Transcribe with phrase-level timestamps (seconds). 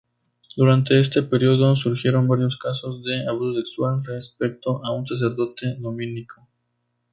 [0.57, 6.49] Durante este período, surgieron varios casos de abuso sexual respecto a un sacerdote dominico.